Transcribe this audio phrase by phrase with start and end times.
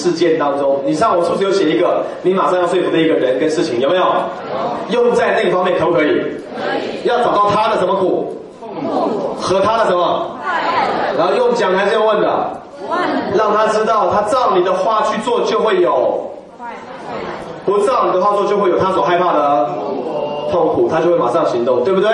[0.00, 3.78] 事件当中，你上午是不是有写一个你马上要说服的一个人跟事情？
[3.80, 4.04] 有没有？
[4.88, 6.06] 用在那个方面可不可以？
[6.08, 6.14] 可
[6.78, 7.04] 以。
[7.04, 8.36] 要找到他的什么苦？
[9.38, 10.30] 和他的什么？
[11.18, 12.28] 然后用讲还是用问的？
[13.36, 16.26] 让他知道，他照你的话去做就会有。
[17.66, 19.68] 不照你的话做就会有他所害怕的
[20.50, 22.08] 痛苦，他就会马上行动，对不对？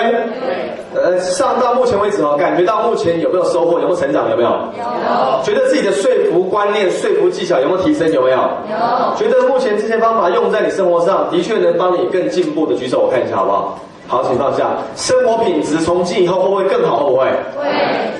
[1.03, 3.79] 呃，上到目前为止哦，感觉到目前有没有收获？
[3.79, 4.29] 有没有成长？
[4.29, 4.49] 有没有？
[4.49, 5.43] 有。
[5.43, 8.11] 觉得自己的说服观念、说服技巧有没有提升？
[8.11, 8.37] 有没有？
[8.37, 9.15] 有。
[9.15, 13.79] 觉得目前这些方法用在你生活上的确能帮你更进步的，举手我看一下好不好？
[14.09, 14.69] 好，请放下。
[14.95, 17.05] 生活品质从今以后会不会更好？
[17.05, 17.25] 会不会？
[17.25, 17.67] 会。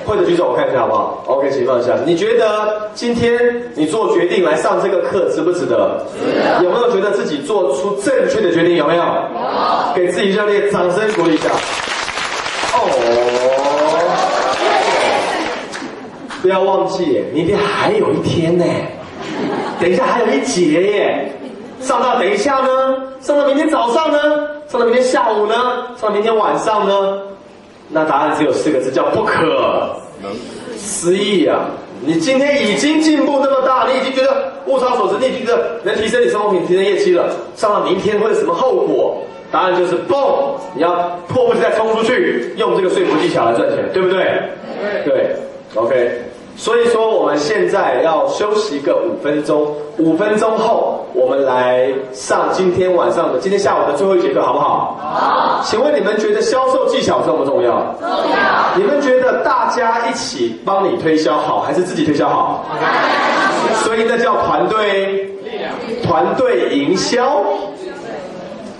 [0.06, 1.92] 会的举手，我看一下好不好？OK，请放下。
[2.04, 3.38] 你觉得今天
[3.74, 6.00] 你做决定来上这个课值不值得？
[6.12, 6.62] 值得。
[6.64, 8.76] 有没有觉得自己做出正确的决定？
[8.76, 9.02] 有没有？
[9.02, 9.94] 有。
[9.94, 11.48] 给自己热烈掌声鼓励一下。
[12.78, 12.84] 哦。
[16.40, 18.64] 不要忘记，明天还有一天呢。
[19.80, 21.32] 等一下还有一节耶。
[21.80, 22.96] 上到等一下呢？
[23.20, 24.18] 上到明天早上呢？
[24.68, 25.54] 上到明天下午呢？
[25.96, 27.20] 上到明天晚上呢？
[27.88, 29.96] 那答案只有四个字，叫不可
[30.76, 31.70] 思议啊！
[32.04, 37.30] 你今天已经进步那么大，你已经觉得物超所值，你已经觉得能提升你生活品质、提升业绩了。
[37.56, 39.22] 上到明天会有什么后果？
[39.50, 40.54] 答案就是嘣！
[40.74, 40.94] 你要
[41.26, 44.42] 迫不及待冲出去，用这个说服技巧来赚钱，对不对？
[45.04, 45.36] 对
[45.74, 46.22] ，OK。
[46.56, 54.98] 所以说，我们现在要休息个五分钟，五分钟后我们来上今天晚上的、今天下午的最后一节课，好不好？
[55.00, 55.62] 好。
[55.64, 57.94] 请问你们觉得销售技巧重不重要？
[58.00, 58.76] 重要。
[58.76, 62.66] 你们觉得大家一起帮你推销好，还是自己推销好？
[63.84, 65.06] 所以那叫团队
[65.44, 65.72] 力量，
[66.02, 67.44] 团队营销。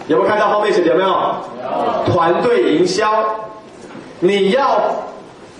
[0.08, 1.10] 有没有看到后面写的有没有？
[2.12, 3.08] 团队营销，
[4.18, 4.80] 你要。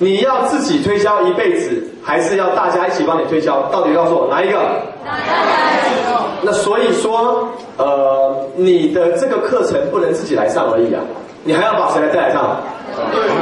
[0.00, 3.62] 你要自己推销一辈子，还是要大家一起帮你推销？
[3.62, 4.56] 到底告诉我哪一个？
[5.04, 6.00] 大家一起。
[6.40, 7.48] 那所以说，
[7.78, 11.02] 呃，你的这个课程不能自己来上而已啊，
[11.42, 12.58] 你还要把谁来带来上？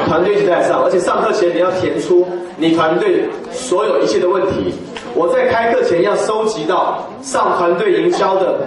[0.06, 2.26] 团队一起带来上，而且上课前你要填出
[2.56, 4.73] 你团队所有一切的问题。
[5.14, 8.61] 我在开课前要收集到上团队营销的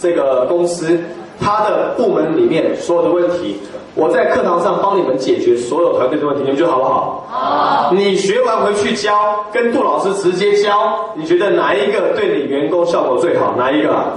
[0.00, 0.98] 这个公司，
[1.40, 3.58] 他的部门里面所有的问题。
[3.94, 7.26] 我在课堂上帮你们解决所有团队的问题，你们觉得好不好？
[7.30, 7.92] 好。
[7.94, 13.54] 你学完回去教，跟杜老师直接教，你觉得哪一个对你员工效果最好？
[13.56, 14.12] 哪一个？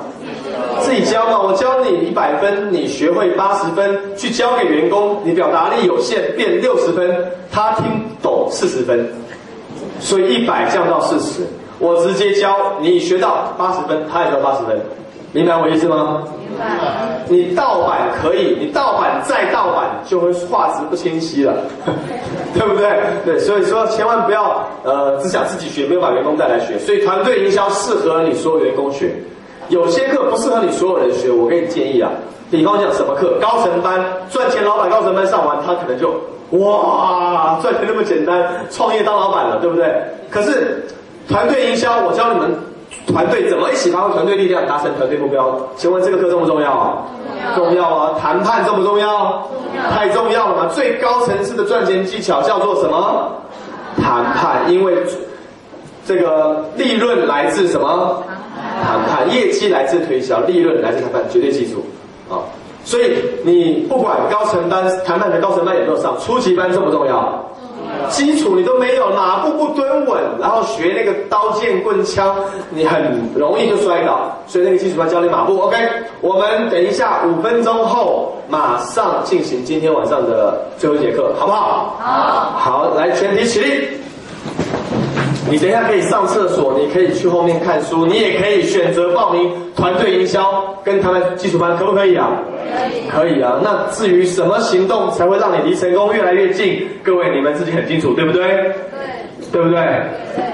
[0.81, 1.39] 自己教嘛。
[1.41, 7.85] 我教你一百分，你学会八十分，去教给员工，你表达力有限，变六十分，他听
[8.21, 9.09] 懂四十分，
[10.01, 11.47] 所以一百降到四十。
[11.79, 14.77] 我直接教你学到八十分，他也得八十分。
[15.31, 16.23] 明白我意思吗？
[16.39, 16.65] 明白。
[17.27, 21.53] 你盗版可以，你盗版再盗版就会画质不清晰了，
[22.53, 22.89] 对不对？
[23.23, 26.79] 对，所以说千万不要呃只想自己学，没有把员工带来学。
[26.79, 29.13] 所以团队营销适合你所有员工学，
[29.69, 31.31] 有些课不适合你所有人学。
[31.31, 32.09] 我给你建议啊，
[32.49, 36.09] 比方讲什么课，高层班赚钱，老板高层班上完，他可能就
[36.57, 39.85] 哇赚钱那么简单，创业当老板了，对不对？
[40.31, 40.83] 可是
[41.27, 42.49] 团队营销，我教你们。
[43.07, 45.57] 团队怎么一起发挥团队力量，达成团队目标？
[45.75, 47.05] 请问这个课重不重要？
[47.55, 48.19] 重要啊！
[48.21, 49.47] 谈判重不重要？
[49.91, 50.69] 太重要了嘛！
[50.73, 53.31] 最高层次的赚钱技巧叫做什么？
[54.01, 54.97] 谈判，因为
[56.05, 58.23] 这个利润来自什么？
[58.83, 61.85] 谈判，业绩来自推销，利润来自谈判，绝对记住
[62.29, 62.43] 啊！
[62.83, 63.13] 所以
[63.43, 67.43] 你不管高层班谈判的高层班有没有上，初级班重不重要？
[68.07, 72.35] 基础你都没有，马步不蹲稳，然后学那个刀剑棍枪，
[72.69, 74.31] 你很容易就摔倒。
[74.47, 75.77] 所以那个基础班教你马步，OK。
[76.21, 81.95] 我们等一下五分钟后马上进行今天晚上的最后一节课，好不好？
[81.99, 82.51] 好。
[82.57, 83.98] 好，来全体起立。
[85.49, 92.29] 你等一下可以上厕所，你可以去后面看书，你也可以选择报名团队营销跟他们基础班，可不可以啊？
[92.77, 93.09] 可以。
[93.09, 93.59] 可以啊。
[93.63, 98.43] 那至于什么行动才会让你离成功越来越近，各位你们自己很清楚，对不对？
[98.47, 98.75] 对。
[99.51, 99.79] 对不对？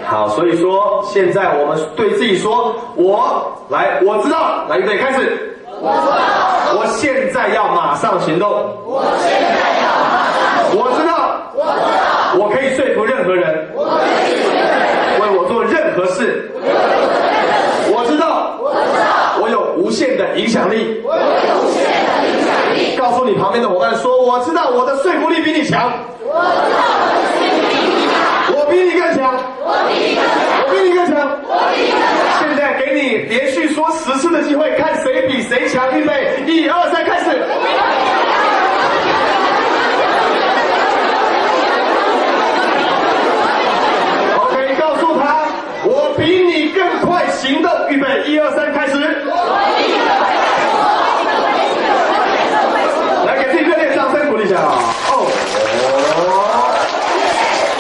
[0.06, 5.52] 好，所以说现在我们对自己说，我来，我知道，来预备开始。
[5.82, 6.80] 我知道。
[6.80, 8.50] 我现在要马上行动。
[8.86, 10.40] 我现在要马上。
[10.78, 11.14] 我知道。
[11.54, 12.46] 我知道。
[12.46, 13.68] 我可以说服任何人。
[13.76, 14.55] 我可以说服
[15.66, 16.52] 任何事。
[17.92, 18.58] 我知道。
[18.62, 19.38] 我知道。
[19.42, 21.02] 我有无限的影响力。
[21.04, 21.22] 我有
[21.62, 22.96] 无限的影响力。
[22.98, 25.92] 告诉你旁边的伙伴说，我知道我的说服力比你强。
[26.22, 28.16] 我知道我的说服力比你强。
[28.56, 29.36] 我比你更强。
[29.64, 30.36] 我比你更强。
[30.62, 31.16] 我比你更强。
[32.40, 35.98] 现在给你连续说十次的机会，看谁比谁强。
[35.98, 37.30] 预备，一二三，开始。
[44.38, 45.48] OK，告诉他，
[45.86, 47.70] 我比你更快行动。
[47.96, 48.94] 预备，一二三，开始。
[53.26, 54.76] 来，给自己热烈掌声鼓励一下啊！
[55.12, 55.14] 哦，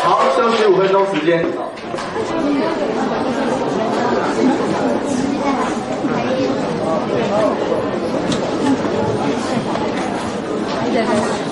[0.03, 1.45] 好，休息五分钟时间。
[10.97, 11.44] 我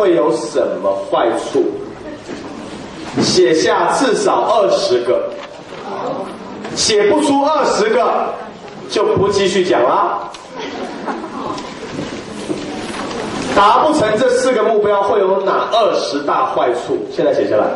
[0.00, 1.62] 会有什么坏处？
[3.20, 5.24] 写下至少二十个，
[6.74, 8.32] 写不出二十个
[8.88, 10.30] 就不继续讲啦。
[13.54, 16.96] 达不成这四个目标会有哪二十大坏处？
[17.14, 17.66] 现在写下来。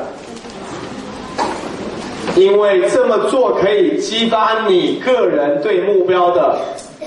[2.34, 6.56] 因为这么做可以激发你个人对目标的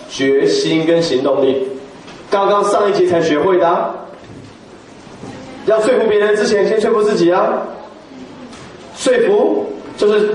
[0.09, 1.67] 决心跟行动力。
[2.29, 3.95] 刚刚上一集才学会的、
[5.67, 7.61] 要说服别人之前，先说服自己啊。
[8.95, 9.65] 说服
[9.97, 10.33] 就是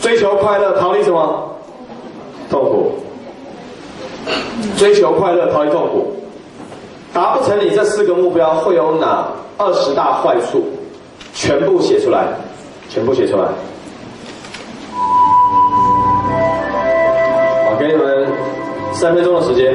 [0.00, 1.56] 追求快乐，逃离什么？
[2.50, 2.98] 痛苦。
[4.78, 6.16] 追求快乐，逃离痛苦。
[7.12, 10.64] 达不成你这四个目标会有哪二十大坏处？
[11.34, 12.26] 全部写出来。
[12.88, 13.44] 全部写出来。
[17.66, 18.28] 好，给你们
[18.92, 19.74] 三分钟的时间。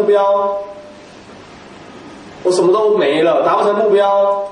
[0.00, 0.56] 目标。
[2.42, 4.48] 我什么都没了，达不成目标，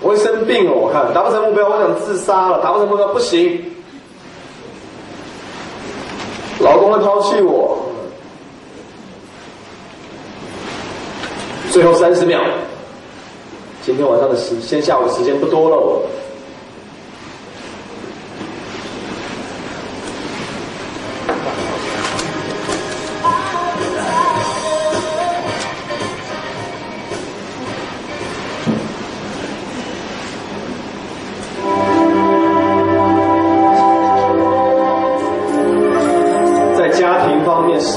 [0.00, 0.72] 我会生病哦。
[0.74, 2.58] 我看达不成目标，我想自杀了。
[2.62, 3.62] 达不成目标不行，
[6.60, 7.80] 老公会抛弃我。
[11.70, 12.40] 最后三十秒，
[13.82, 16.02] 今天晚上的时，先下午的时间不多了。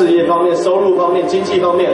[0.06, 1.90] 事业方面、收入方面、经济方面，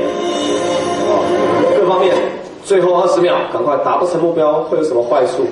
[1.80, 2.14] 各方面，
[2.62, 5.48] 最后二十秒，赶快达不成目标会有什么坏处？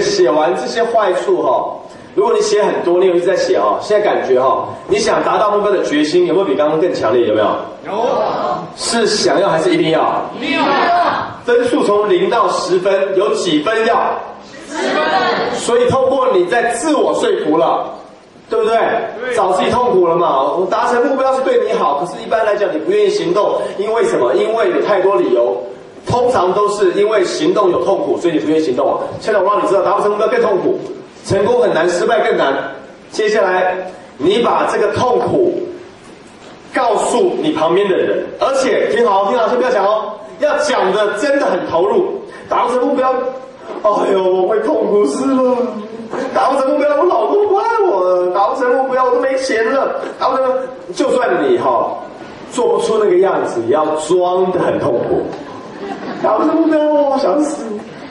[0.00, 1.74] 写完这些坏处哈，
[2.14, 7.26] 如果你写很多，你有一直在写哈，现在感觉哈，你想达到目标的决心有没有比刚刚更强烈？
[7.26, 7.46] 有没有？
[7.86, 7.92] 有。
[8.76, 10.22] 是想要还是一定要？
[10.38, 10.64] 一定要。
[11.44, 13.96] 分数从零到十分，有几分要？
[14.70, 15.02] 十分。
[15.54, 17.84] 所以透过你在自我说服了，
[18.48, 18.78] 对不对？
[19.20, 19.34] 对。
[19.34, 20.42] 找自己痛苦了嘛？
[20.42, 24.32] 我达成目标是对你好，可是一般来讲你不愿意行动，因为什么？
[24.34, 25.56] 因为有太多理由。
[26.06, 28.98] 通常都是因为行动有痛苦，所以你不愿意行动。
[29.20, 30.78] 现在我让你知道，达不成目标更痛苦，
[31.24, 32.54] 成功很难，失败更难。
[33.10, 33.76] 接下来，
[34.18, 35.54] 你把这个痛苦
[36.72, 42.20] 告诉你旁边的人，而且听好，听好，先不要讲哦，要讲的真的很投入。
[42.48, 43.10] 达不成目标，
[43.82, 45.56] 哎呦，我会痛苦死了。
[46.34, 48.30] 达不成目标，我老公不爱我。
[48.34, 49.96] 达不成目标，我都没钱了。
[50.18, 50.44] 达不成，
[50.94, 51.96] 就算你哈
[52.52, 55.22] 做不出那个样子，也要装的很痛苦。
[56.22, 57.64] 搞什么呢，我想死。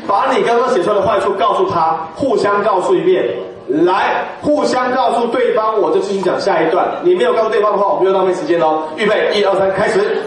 [0.05, 3.23] 把你刚刚写出来的坏处告诉他，互相告诉一遍，
[3.69, 6.85] 来，互相告诉对方，我就继续讲下一段。
[7.03, 8.83] 你没有告诉对方的话，我们又浪费时间喽。
[8.97, 10.23] 预备，一二三，开始。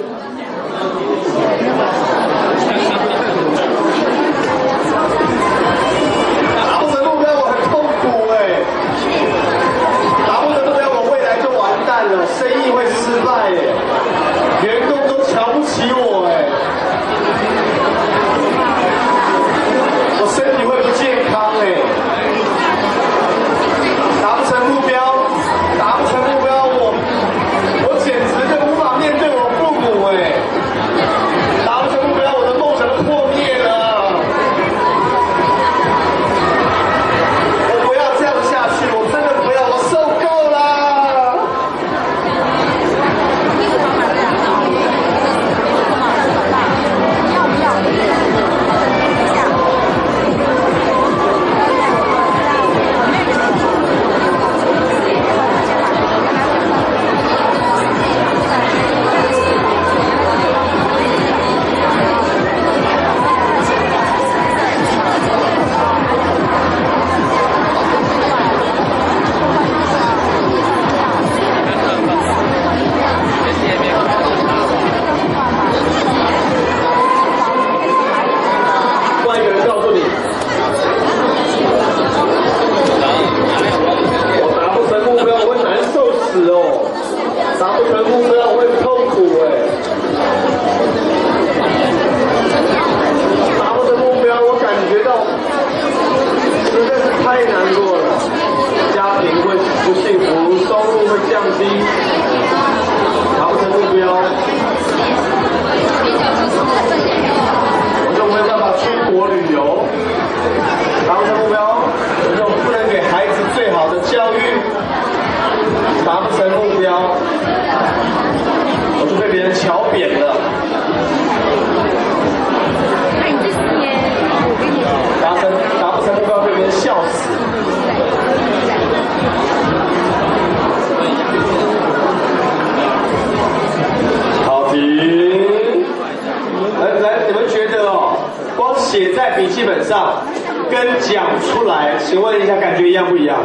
[143.06, 143.38] 样不一样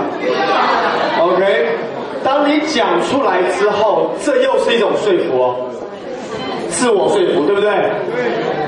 [1.19, 1.67] ？OK。
[2.23, 5.55] 当你讲出来之后，这又是一种说服哦，
[6.69, 7.71] 自我说服，对不对？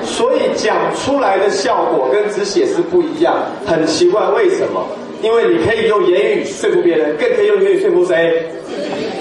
[0.03, 4.83] 所以讲出来的效果跟只写是不一样，很奇怪，为什么？
[5.21, 8.43] 因为你可以用言语说服别人，更可以用言语说服谁？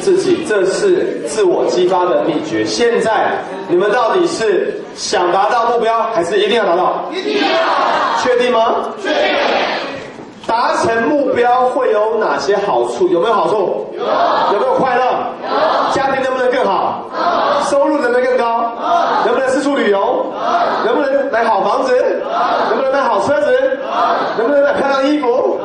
[0.01, 2.65] 自己，这是自我激发的秘诀。
[2.65, 7.09] 现在你们到底是想达到目标，还是一定要达到？
[7.13, 8.23] 一定要。
[8.25, 8.89] 确定吗？
[9.01, 9.17] 确定。
[10.47, 13.09] 达成目标会有哪些好处？
[13.09, 13.87] 有没有好处？
[13.93, 14.03] 有。
[14.55, 15.05] 有没有快乐？
[15.43, 15.95] 有。
[15.95, 17.05] 家庭能不能更好？
[17.13, 17.71] 有。
[17.71, 18.73] 收入能不能更高？
[19.25, 19.27] 有。
[19.27, 19.99] 能不能四处旅游？
[19.99, 20.33] 有。
[20.85, 21.97] 能不能买好房子？
[21.97, 22.03] 有。
[22.69, 23.53] 能不能买好车子？
[23.53, 24.43] 有。
[24.43, 25.27] 能不能买漂亮衣服？
[25.29, 25.59] 有。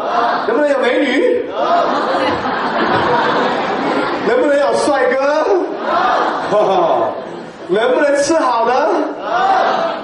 [0.48, 1.46] 能不能有美女？
[1.50, 1.56] 有。
[4.28, 5.18] 能不能有帅哥？
[6.52, 7.10] 哈哈。
[7.70, 8.72] 能不能吃好的？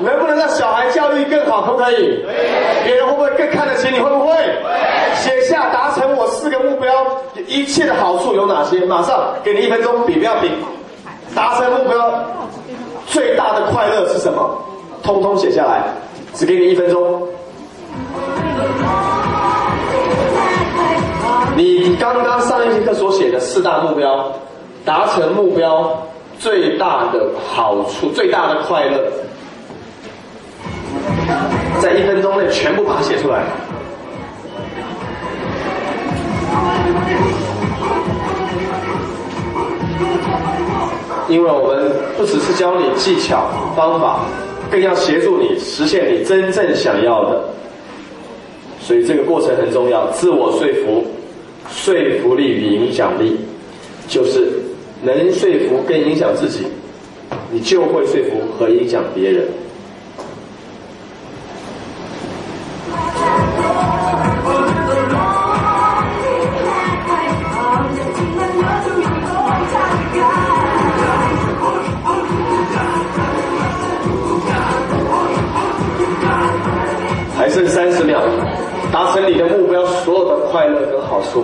[0.03, 1.63] 能不能让小孩教育更好？
[1.63, 2.23] 可不可以？
[2.83, 3.99] 别人会不会更看得起你？
[3.99, 4.35] 会不会？
[5.15, 6.91] 写下达成我四个目标
[7.47, 8.79] 一切的好处有哪些？
[8.85, 10.51] 马上给你一分钟，比不要比。
[11.33, 12.23] 达成目标
[13.07, 14.57] 最大的快乐是什么？
[15.01, 15.83] 通通写下来，
[16.33, 17.27] 只给你一分钟。
[21.55, 24.31] 你刚刚上一节课所写的四大目标，
[24.83, 26.03] 达成目标
[26.39, 28.99] 最大的好处、最大的快乐，
[31.81, 33.43] 在一分钟内全部把它写出来。
[41.29, 44.25] 因为我们不只是教你技巧方法，
[44.69, 47.43] 更要协助你实现你真正想要的，
[48.79, 50.05] 所以这个过程很重要。
[50.11, 51.05] 自我说服、
[51.71, 53.39] 说服力与影响力，
[54.07, 54.51] 就是
[55.01, 56.67] 能说服跟影响自己，
[57.49, 59.47] 你就会说服和影响别人。
[78.93, 81.43] 达成你的目标，所有的快乐跟好处。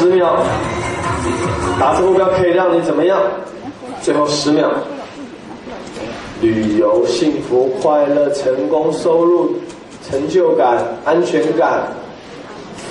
[0.00, 0.34] 十秒，
[1.78, 3.20] 达成目标可以让你怎么样？
[4.00, 4.70] 最后十秒，
[6.40, 9.56] 旅游、幸福、快乐、成功、收入、
[10.08, 11.82] 成就感、安全感，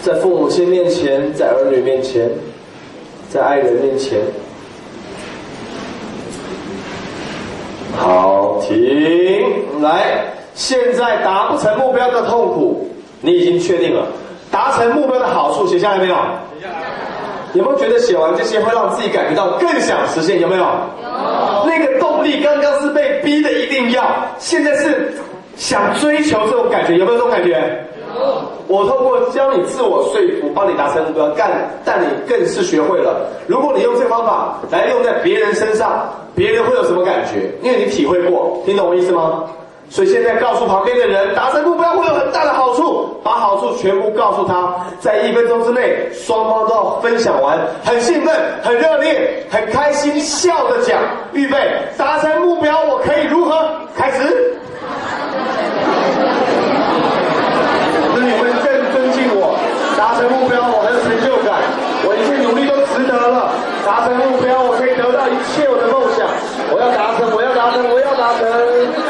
[0.04, 2.30] 在父母亲面前，在儿女面前，
[3.28, 4.20] 在爱人面前。
[7.98, 12.88] 好，停，来，现在达不成目标的痛苦，
[13.22, 14.06] 你已经确定了。
[14.52, 16.16] 达成目标的好处写下来没有？
[17.54, 20.40] 有没有觉得写完这些会让自己感觉到更想实现？
[20.40, 20.62] 有没有？
[20.62, 20.70] 有。
[21.66, 24.06] 那个动力刚刚是被逼的，一定要，
[24.38, 25.14] 现在是
[25.56, 27.86] 想追求这种感觉，有没有这种感觉？
[28.16, 28.42] 有。
[28.68, 31.50] 我透过教你自我说服，帮你达成目标，干，
[31.84, 33.26] 但你更是学会了。
[33.48, 37.50] 如果你用这个方法来用在别人身上，别人会有什么感觉？
[37.64, 39.44] 因为你体会过，听懂我意思吗？
[39.90, 51.00] 所以现在告诉旁边的人，达成目标会有很大的好处，把好处全部告诉他，在一分钟之内，双方都要分享完，很兴奋，很热烈，很开心，笑着讲，
[51.34, 51.58] 预备，
[51.98, 53.68] 达成目标，我可以如何？
[53.98, 54.54] 开始。
[58.14, 59.58] 那你们更尊敬我，
[59.98, 61.58] 达成目标，我很有成就感，
[62.06, 63.50] 我一切努力都值得了，
[63.84, 66.28] 达成目标，我可以得到一切我的梦想，
[66.72, 69.09] 我要达成，我要达成，我要达成。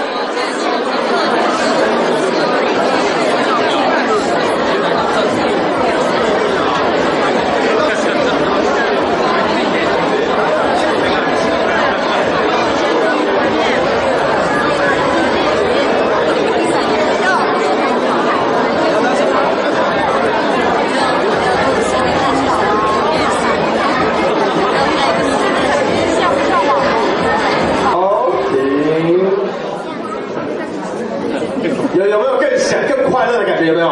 [33.70, 33.90] 有没有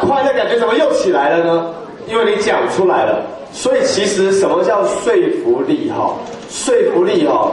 [0.00, 0.58] 快乐感觉？
[0.58, 1.74] 怎么又起来了呢？
[2.08, 5.12] 因为你讲出来了，所以其实什么叫说
[5.44, 6.14] 服力哈？
[6.50, 7.50] 说服力哈，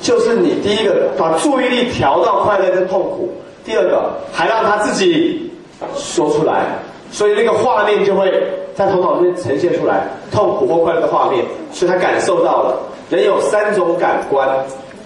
[0.00, 3.30] 就是你第一个把注意力调到快乐跟痛苦，
[3.64, 5.52] 第二个还让他自己
[5.94, 6.64] 说出来，
[7.10, 8.32] 所以那个画面就会
[8.74, 12.78] 在头脑里面呈现出来，痛苦或快乐的画面，所以他感受到了。
[13.10, 14.48] 人有三种感官，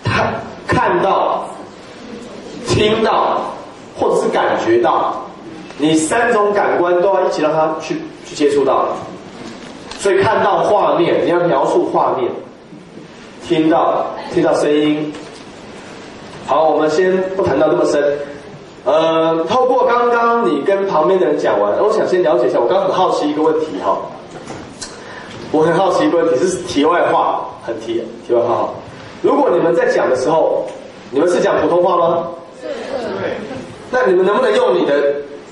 [0.04, 0.32] 他
[0.68, 1.44] 看到、
[2.68, 3.40] 听到
[3.98, 5.20] 或者是感觉到，
[5.78, 8.88] 你三种感官都要一起让他去去接触到。
[9.98, 12.28] 所以看到画面，你要描述画面；
[13.46, 15.12] 听到听到声音。
[16.46, 18.18] 好，我们先不谈到这么深。
[18.84, 22.58] 呃，透过刚刚你跟旁边的人讲完，我想先了解一下。
[22.58, 23.98] 我刚很好奇一个问题哈，
[25.52, 28.70] 我很好奇一个问题，是题外话，很题题外话哈。
[29.20, 30.64] 如果你们在讲的时候，
[31.10, 32.28] 你们是讲普通话吗？
[32.62, 32.68] 是。
[33.90, 34.94] 那你们能不能用你的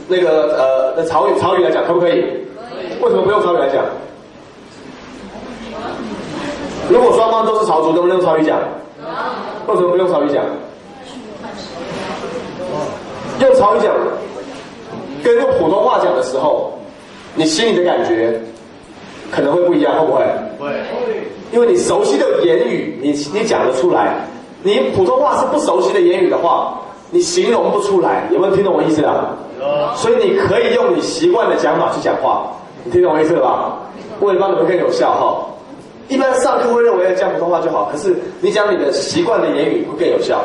[0.08, 2.12] 那个呃曹语曹语来讲，可不可以？
[2.12, 3.02] 可以。
[3.02, 3.84] 为什么不用曹语来讲？
[6.88, 8.58] 如果双方都是潮族，能不能用潮语讲？
[9.66, 10.44] 为什么不用曹语讲？
[13.40, 13.92] 用曹语讲，
[15.22, 16.78] 跟用普通话讲的时候，
[17.34, 18.40] 你心里的感觉
[19.30, 20.22] 可能会不一样，会不会？
[20.60, 20.72] 会。
[21.52, 24.14] 因为你熟悉的言语，你你讲得出来；
[24.62, 28.28] 你普通话是不熟悉的言语的话，你形容不出来。
[28.32, 29.36] 有没有听懂我意思啊？
[29.94, 32.46] 所以你可以用你习惯的讲法去讲话，
[32.84, 33.78] 你听懂我意思了吧？
[34.20, 35.46] 为了帮你们更有效哈。
[36.08, 40.40] 一般上课会认为要讲普通话就好，可是你讲你的习惯的言语会更有效。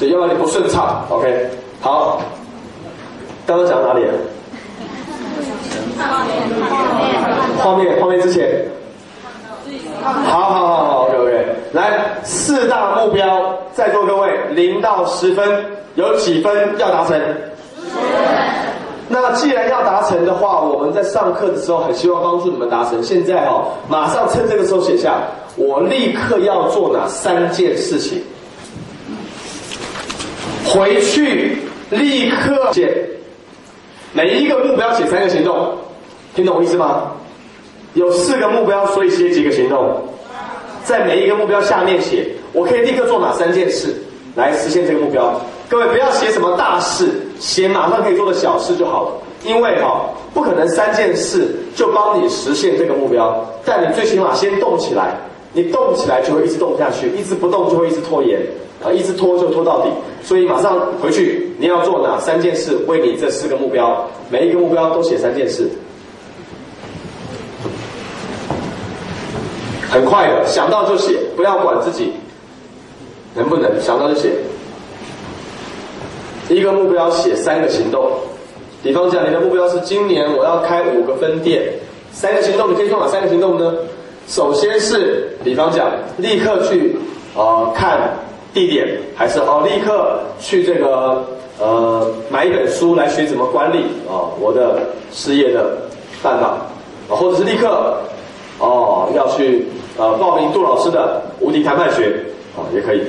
[0.00, 1.04] 对，要不然你不顺畅。
[1.08, 1.48] OK，
[1.80, 2.20] 好。
[3.46, 4.04] 刚刚讲到哪里？
[5.98, 6.34] 画面，
[7.58, 8.64] 画面，画面之前。
[10.02, 11.21] 好好好好 OK。
[11.72, 17.18] 来，四大目标，在座各位，零到十分，有几分要达成？
[19.08, 23.02] 那既然要达成的话，我们在上课的时候很希望帮助你们达成。
[23.02, 25.14] 现在哦，马上趁这个时候写下，
[25.56, 28.22] 我立刻要做哪三件事情？
[30.66, 31.58] 回去
[31.88, 32.94] 立刻写，
[34.12, 35.74] 每一个目标写三个行动，
[36.34, 37.12] 听懂我意思吗？
[37.94, 40.02] 有四个目标，所以写几个行动？
[40.92, 43.94] 在每一个目标下面写，我可以立刻做哪三件事
[44.34, 45.40] 来实现这个目标？
[45.70, 47.08] 各位不要写什么大事，
[47.40, 49.12] 写马上可以做的小事就好了。
[49.42, 55.16] 因为哈，不可能三件事就帮你实现这个目标，但你最起码先动起来。
[55.54, 58.38] 你动起来就会一直动下去，一直不动就会一直拖延，
[58.82, 59.90] 啊，一直拖就拖到底。
[60.22, 62.76] 所以马上回去，你要做哪三件事？
[62.86, 65.68] 为你这四个目标，每一个目标都写三件事。
[69.92, 72.14] 很快的，想到就写，不要管自己
[73.34, 74.30] 能不能想到就写。
[76.48, 78.10] 一个目标写三个行动，
[78.82, 81.74] 比方讲，你的目标是今年我要开五个分店，
[82.10, 83.74] 三个行动你可以做哪三个行动呢？
[84.26, 86.96] 首先是，比方讲，立刻去
[87.36, 88.14] 呃看
[88.54, 91.22] 地点，还是哦立刻去这个
[91.60, 94.80] 呃买一本书来学怎么管理啊我的
[95.12, 95.76] 事业的
[96.22, 96.56] 办法，
[97.08, 97.96] 或者是立刻
[98.58, 99.66] 哦要去
[99.98, 102.24] 呃报名杜老师的无敌谈判学
[102.56, 103.02] 好也可以。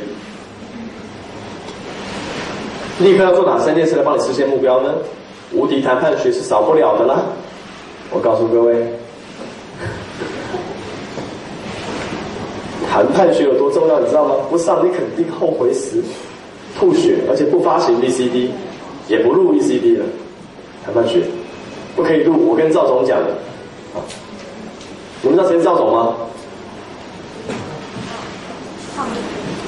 [2.99, 4.93] 立刻要做哪三件事来帮你实现目标呢？
[5.51, 7.21] 无敌谈判学是少不了的啦。
[8.11, 8.87] 我告诉各位
[12.89, 14.35] 谈判学有多重要你知道吗？
[14.49, 16.03] 不上你肯定后悔死
[16.77, 18.49] 吐血而且不发行 vcd
[19.07, 20.05] 也不录 vcd 了。
[20.85, 21.21] 谈判学
[21.95, 23.31] 不可以录我跟赵总讲的
[25.21, 26.13] 你们知道谁是赵总吗？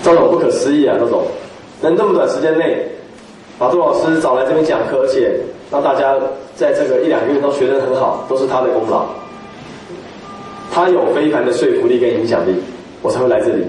[0.05, 1.23] 赵总不可思议啊，赵总
[1.81, 2.87] 能这么短时间内
[3.57, 5.35] 把杜老师找来这边讲课，而且
[5.71, 6.13] 让大家
[6.55, 9.07] 在这个一两个月都学得很好，都是他的功劳。
[10.71, 12.53] 他有非凡的说服力跟影响力，
[13.01, 13.65] 我才会来这里。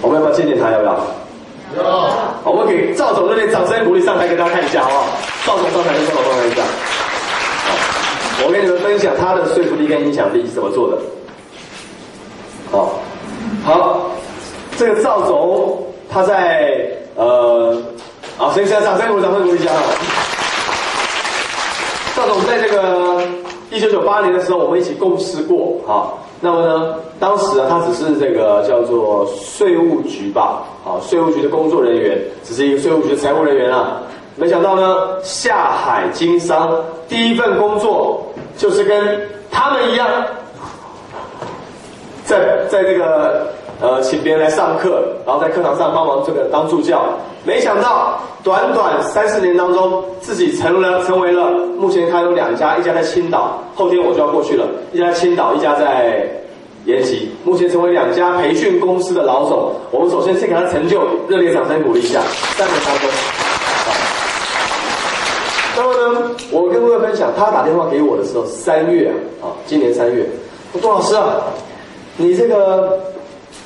[0.00, 0.70] 我们要不要见见他？
[0.70, 0.94] 要不要？
[1.76, 1.82] 有。
[2.44, 5.06] 我们给赵总热烈掌声鼓励，上台给大家看一下，好不好？
[5.44, 6.62] 赵总上台跟赵总上台一下。
[7.66, 10.98] 好，我跟你们分享他的说服力跟影响力是怎么做的。
[12.70, 13.00] 好，
[13.64, 14.10] 好。
[14.78, 15.76] 这个赵总，
[16.08, 17.76] 他在呃，
[18.36, 19.72] 好，先先掌声鼓掌声鼓励一下。
[22.14, 23.20] 赵总在这个
[23.72, 34.00] 一九九八年的时候，我们一起共事过，好，那么呢，当时啊，他只是这个叫做税务局吧，好，税务局的工作人员，只是一个税务局的财务人员啊，
[34.36, 38.24] 没想到呢，下海经商，第一份工作
[38.56, 40.08] 就是跟他们一样，
[42.24, 43.48] 在在这个。
[43.80, 47.04] 呃，请别人来上课，然后在课堂上帮忙这个当助教。
[47.44, 56.28] 没想到短短三四年当中，自己成了成为了目前他有两家，一家在青岛，后天我就要过去了，一家在青岛，一家在
[56.86, 57.30] 延吉。
[57.44, 59.72] 目前成为两家培训公司的老总。
[59.92, 62.20] 我们首先先给他成就热烈掌声鼓励一下。
[62.56, 63.08] 三年当中，
[65.76, 70.26] 那么呢，我跟各位分享，他打电话给我的时候，三月啊，今年三月，
[70.82, 71.36] 杜老师啊，
[72.16, 72.98] 你这个。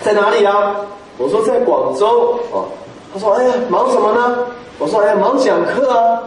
[0.03, 0.77] 在哪里啊？
[1.19, 2.65] 我说在广州哦。
[3.13, 4.39] 他说：“哎呀，忙什么呢？”
[4.81, 6.23] 我说：“哎呀，忙讲课啊。”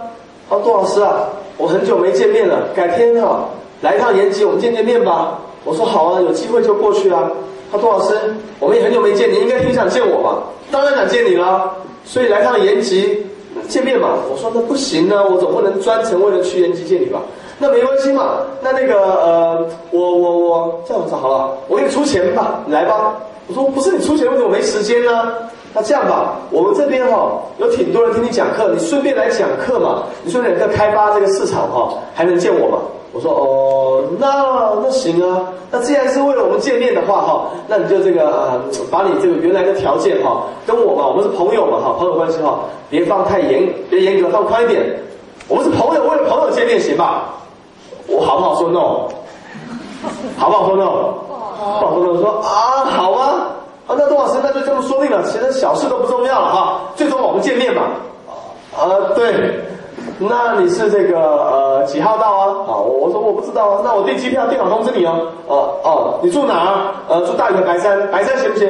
[0.48, 3.46] 他说：“杜老师啊，我很久没见面了，改天哈
[3.82, 7.32] 来一趟延吉，我们见见面吧。”我说：“好啊，有机会就过去啊。”
[7.72, 11.72] 他说：“杜老师，我们也很久没见，你应该挺想见我吧？”当然想见你了，
[12.06, 13.26] 所以来趟延吉
[13.68, 14.10] 见面嘛。
[14.32, 17.20] 我说：“那不行呢，我总不能专程为了去延吉见你吧？”
[17.58, 23.16] 那没关系嘛，那那个呃，我我我这样子好了，我给你出钱吧，你来吧。
[23.48, 25.34] 我说不是你出钱，为什么没时间呢？
[25.74, 32.78] 那这样吧，我们这边哈有挺多人听你讲课，你顺便来讲课嘛，你顺便在开发这个市场哈，还能见我嘛？
[33.12, 34.28] 我说哦，那
[34.82, 44.82] 那行啊，那既然是为了我们见面的话哈，那你就这个呃，把你这个原来的条件哈，跟我嘛，我们是朋友嘛哈，朋友关系哈，别放太严，别严格，放宽一点。
[45.48, 47.26] 我们是朋友，为了朋友见面行吧？
[48.08, 49.08] 我好不好说 no？
[50.38, 51.25] 好不好说 no？
[51.58, 53.48] 好多人说啊，好啊，
[53.88, 55.24] 啊，那杜老师那就这么说定了。
[55.24, 57.84] 其实小事都不重要了哈，最终我们见面嘛。
[58.78, 59.62] 呃，对，
[60.20, 62.46] 那你是这个呃几号到啊？
[62.68, 65.28] 啊，我说我不知道啊，那我订机票电脑通知你哦。
[65.48, 66.92] 哦哦，你住哪儿？
[67.08, 68.70] 呃，住大屿的白山，白山行不行？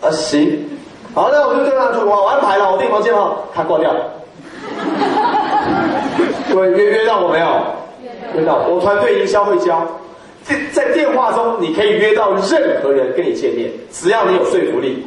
[0.00, 0.68] 啊，行。
[1.14, 3.90] 好，那我就这样住，我安排了，我订房间哈，他挂掉。
[6.52, 7.46] 各位约约到我没有？
[8.34, 9.80] 约到，我团队营销会教。
[10.44, 15.02] 在在电话中，你可以约到任何人跟你见面，只要你有说服力，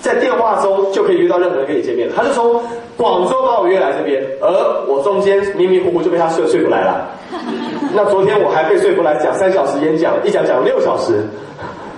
[0.00, 2.08] 在电话中就可以约到任何人跟你见面。
[2.14, 2.60] 他是从
[2.96, 4.48] 广州把我约来这边，而
[4.88, 7.08] 我中间迷迷糊糊就被他说说服来了。
[7.94, 11.22] 那昨天我还被说服来讲三小时演讲，一讲讲六小时。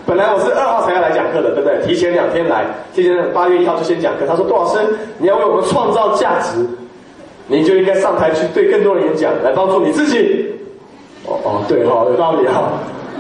[0.04, 1.78] 本来我是二号才要来讲课的，对不对？
[1.86, 4.26] 提前两天来，提前八月一号就先讲课。
[4.26, 4.78] 他说：“杜老师，
[5.18, 6.58] 你要为我们创造价值，
[7.46, 10.51] 你就应该上台去对更多人演讲，来帮助你自己。”
[11.26, 12.72] 哦哦，对哈，有道理哈，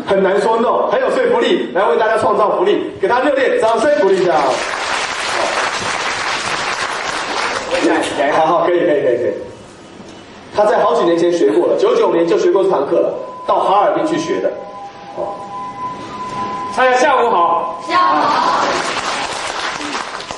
[0.06, 4.34] 很难说 no，很有说服力，来为大家创造福利，给他热烈掌声鼓励一下。
[8.32, 9.32] 好，好，可以，可以，可以，可以。
[10.54, 13.14] 他在好几年前学过了，九九年就学过这堂课了，
[13.46, 14.48] 到哈尔滨去学的。
[15.16, 15.34] 哦，
[16.76, 17.80] 大家下午好。
[17.88, 18.64] 下午好。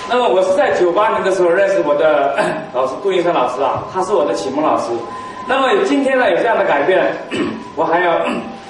[0.09, 2.39] 那么我是在九八年的时候认识我的
[2.75, 4.91] 老师杜云生老师啊，他是我的启蒙老师。
[5.47, 7.13] 那么今天呢有这样的改变，
[7.77, 8.21] 我还要，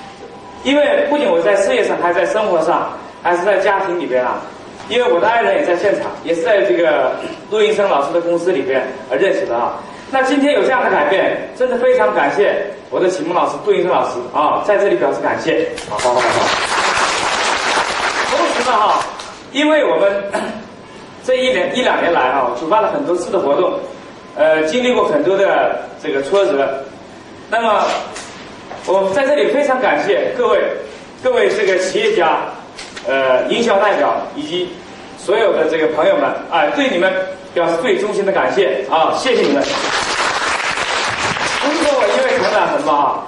[0.65, 2.91] 因为不仅我在事业上，还在生活上，
[3.23, 4.41] 还是在家庭里边啊。
[4.89, 7.13] 因为我的爱人也在现场，也是在这个
[7.51, 9.75] 陆云生老师的公司里边而认识的啊。
[10.11, 15.69] 那今天有这样的改变，真的非常感谢我的启蒙老师杜云生老师啊，在这里表示感谢。
[15.89, 16.29] 好好好好。
[18.31, 19.03] 同时呢哈，
[19.53, 20.25] 因为我们
[21.25, 23.79] 这一年一两年来哈，举办了很多次的活动。
[24.37, 26.85] 呃，经历过很多的这个挫折，
[27.49, 27.85] 那么
[28.87, 30.61] 我在这里非常感谢各位，
[31.23, 32.41] 各位这个企业家，
[33.09, 34.69] 呃，营销代表以及
[35.17, 37.11] 所有的这个朋友们，啊，对你们
[37.55, 39.63] 表示最衷心的感谢啊，谢谢你们。
[41.63, 43.23] 不是说我因为成长很嘛，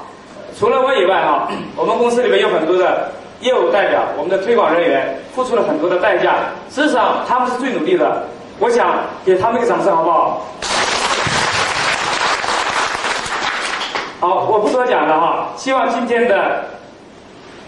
[0.59, 6.34] 除了我以外啊，我们公司里面有很多的业务代表、我们的推广人员付出了很多的代价，
[6.68, 8.24] 事实上他们是最努力的。
[8.59, 10.46] 我想给他们一个掌声，好不好？
[14.18, 16.64] 好，我不多讲了哈，希望今天的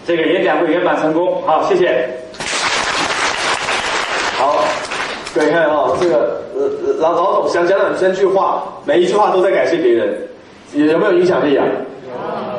[0.07, 1.43] 这个演讲会圆满成功。
[1.45, 2.09] 好，谢谢。
[4.35, 4.63] 好，
[5.35, 10.17] 各位看哈，这个呃老老总想讲两三句话，每一句话都在感谢别人，
[10.73, 11.63] 有有没有影响力啊？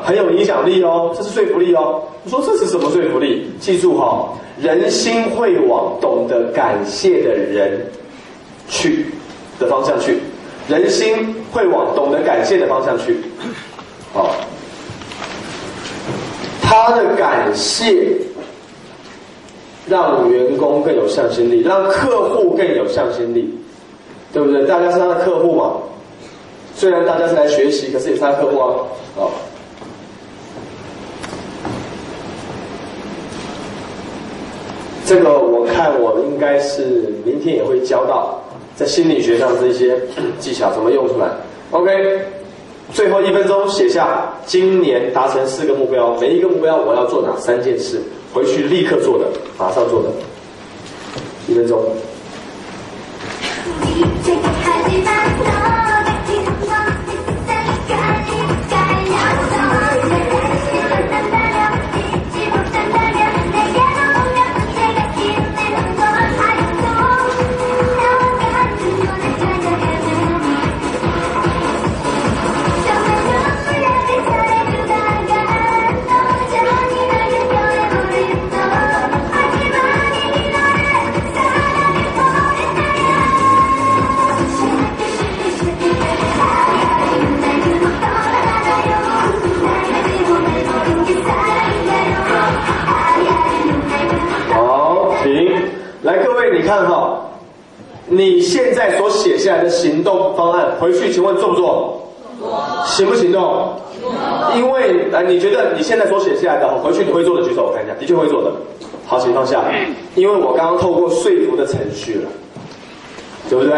[0.05, 2.01] 很有影响力哦，这是说服力哦。
[2.23, 3.51] 你说这是什么说服力？
[3.59, 4.29] 记住哈，
[4.61, 7.85] 人心会往懂得感谢的人
[8.69, 9.07] 去
[9.59, 10.21] 的方向去，
[10.69, 13.17] 人心会往懂得感谢的方向去。
[14.13, 14.35] 好，
[16.61, 18.17] 他的感谢
[19.87, 23.55] 让员工更有向心力，让客户更有向心力，
[24.33, 24.67] 对不对？
[24.67, 25.75] 大家是他的客户嘛？
[26.75, 28.75] 虽然大家是来学习，可是也是他客户啊。
[29.17, 29.31] 好，
[35.07, 38.41] 这个我看我应该是明天也会教到，
[38.75, 40.01] 在心理学上这些
[40.41, 41.29] 技巧怎么用出来。
[41.71, 42.40] OK。
[42.93, 49.27] 最后一分钟写下今年达成四个目标，每一个目标我要做哪三件事，回去立刻做的，
[49.59, 50.11] 马上做的。
[51.47, 51.83] 一分钟。
[98.13, 102.03] 你现在所写下来的行动方案，回去请问做不做？
[102.41, 102.51] 做。
[102.85, 103.69] 行不行动？
[104.57, 108.51] 因为呃，你觉得你现在所写下来的，回去你会做的举手，我看一下，的确会做的。
[109.07, 109.63] 好，请放下。
[110.17, 112.29] 因为我刚刚透过说服的程序了，
[113.49, 113.73] 对不对？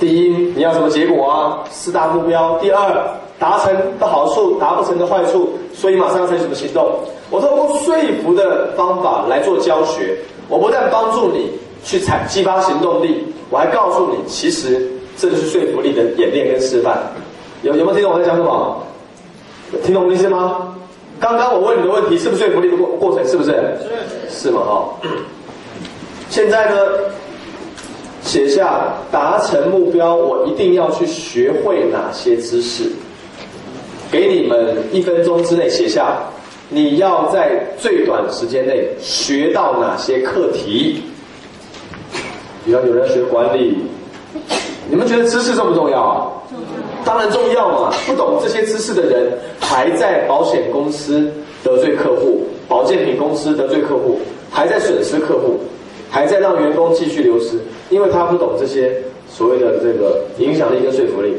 [0.00, 1.60] 第一，你要什么结果啊？
[1.70, 2.56] 四大目标。
[2.56, 3.06] 第二，
[3.38, 6.88] 达成的好处，达不成的坏处，所以马上要采取什么行动？
[7.28, 7.94] 我透过说
[8.24, 10.16] 服的方法来做教学，
[10.48, 11.50] 我不但帮助你。
[11.84, 16.98] 去采激发行动力，我还告诉你，其实这就是说服力的演练跟示范。
[17.60, 18.82] 有有没有听懂我在讲什么？
[19.84, 20.74] 听懂我的意思吗？
[21.20, 23.28] 刚刚我问你的问题是不是说服力的过过程？
[23.28, 23.50] 是不是？
[24.30, 24.48] 是。
[24.48, 24.62] 是吗？
[24.62, 24.88] 哈。
[26.30, 26.76] 现在呢，
[28.22, 32.84] 写下达成目标，我一定要去学会哪些知识？
[34.10, 36.22] 给你们一分钟之内写下，
[36.70, 41.02] 你要在最短时间内学到哪些课题？
[42.64, 43.78] 比方有人学管理，
[44.88, 46.30] 你们觉得知识重不重要？
[47.04, 47.92] 当然重要嘛！
[48.06, 51.28] 不懂这些知识的人，还在保险公司
[51.64, 55.58] 得罪客户，保健品公司得罪客户，还在损失客户，
[56.08, 57.58] 还在让员工继续流失，
[57.90, 58.96] 因为他不懂这些
[59.28, 61.34] 所谓的这个影响力跟说服力。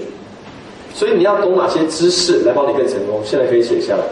[0.93, 3.21] 所以你要懂哪些知识来帮你更成功？
[3.23, 4.03] 现在可以写下来。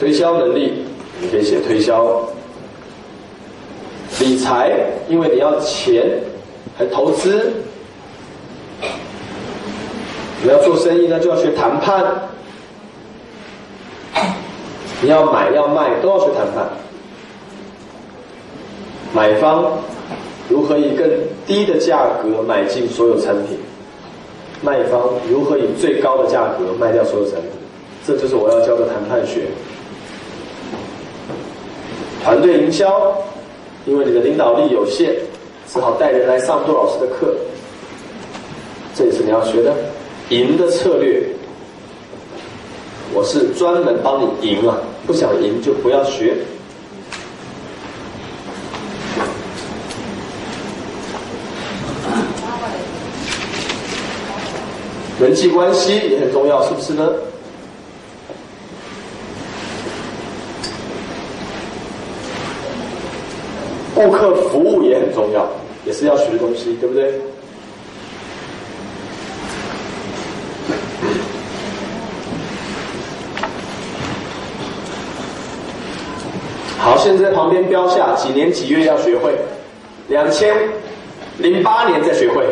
[0.00, 0.72] 推销能力，
[1.20, 2.26] 你可以写推销。
[4.20, 4.70] 理财，
[5.08, 6.04] 因为你要钱，
[6.78, 7.52] 还投资，
[10.42, 12.04] 你要做生意，那就要学谈判。
[15.00, 16.68] 你要买要卖都要学谈判。
[19.12, 19.72] 买方
[20.48, 21.10] 如何以更
[21.44, 23.58] 低的价格买进所有产品，
[24.60, 27.50] 卖方如何以最高的价格卖掉所有产品，
[28.06, 29.46] 这就是我要教的谈判学。
[32.22, 33.12] 团队营销。
[33.84, 35.14] 因为你的领导力有限，
[35.66, 37.34] 只好带人来上杜老师的课。
[38.94, 39.74] 这也是你要学的
[40.28, 41.26] 赢的策略。
[43.14, 44.76] 我是专门帮你赢啊，
[45.06, 46.36] 不想赢就不要学。
[55.20, 57.08] 人际关系也很重要，是不是呢？
[64.02, 65.48] 顾客服务也很重要，
[65.86, 67.12] 也是要学的东西，对不对？
[76.78, 79.36] 好，现在在旁边标下几年几月要学会，
[80.08, 80.52] 两千
[81.38, 82.44] 零八年再学会，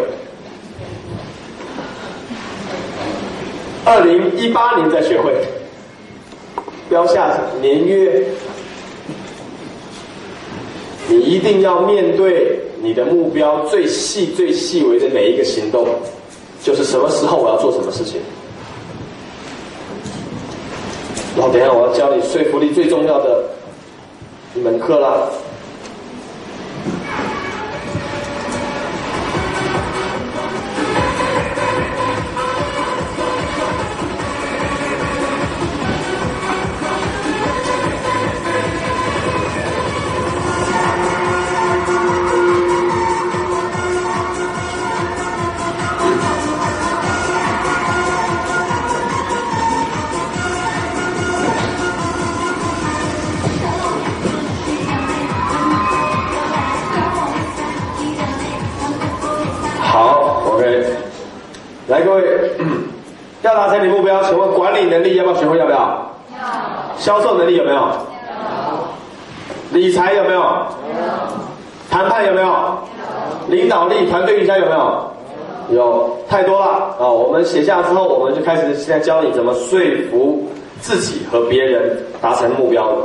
[3.85, 5.35] 二零一八年再学会，
[6.89, 8.25] 标下年月。
[11.11, 15.87] 你一定要面对你的目标最细、最细微的每一个行动，
[16.63, 18.21] 就是什么时候我要做什么事情。
[21.37, 23.45] 然后等下我要教你说服力最重要的
[24.55, 25.29] 一门课啦。
[67.11, 67.77] 销售能力有没有？
[67.77, 67.89] 有。
[69.73, 70.39] 理财有没有？
[70.39, 70.45] 有。
[71.91, 72.47] 谈判有没有？
[72.47, 72.55] 有。
[73.49, 75.11] 领导力、团队营销有没有？
[75.71, 76.17] 有。
[76.29, 77.11] 太多了啊！
[77.11, 80.47] 我们写下之后，我们就开始现在教你怎么说服
[80.81, 83.05] 自己和别人达成目标了。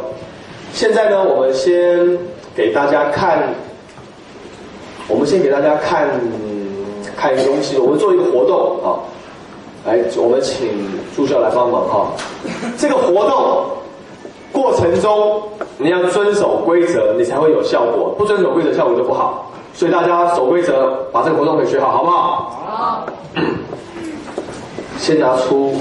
[0.72, 2.16] 现在呢，我们先
[2.56, 3.56] 给大家看，
[5.08, 6.08] 我们先给大家看。
[7.18, 9.00] 看一个东西，我们做一个活动啊，
[9.88, 10.68] 来，我们请
[11.16, 12.12] 助教来帮忙哈。
[12.78, 13.66] 这个活动
[14.56, 15.44] 过程中，
[15.78, 18.16] 你要遵守规则，你才会有效果。
[18.18, 19.52] 不遵守规则，效果就不好。
[19.74, 22.64] 所以大家守规则，把这个活动给学好，好不好？
[22.66, 23.06] 好。
[24.98, 25.74] 先拿出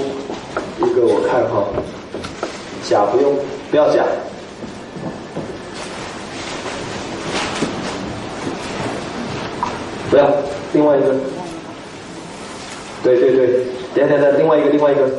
[0.79, 1.63] 一个我看哈，
[2.83, 3.33] 假不用，
[3.71, 4.03] 不要假。
[10.11, 10.27] 不要。
[10.73, 11.15] 另外一个，
[13.01, 13.47] 对对对，
[13.95, 15.09] 等下等下，另外一个，另外一个，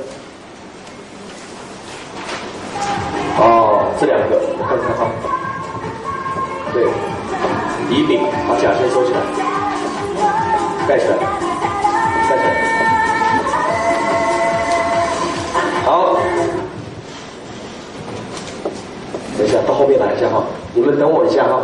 [3.39, 5.05] 哦，这两个，我看看哈，
[6.73, 6.85] 对，
[7.91, 9.21] 礼饼，把甲先收起来，
[10.89, 11.17] 盖起来，
[12.29, 12.49] 盖起来，
[15.85, 16.17] 好，
[19.37, 21.61] 等一下，到后面来一下哈，你们等我一下哈。